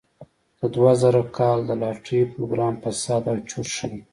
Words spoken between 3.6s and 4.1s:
ښيي.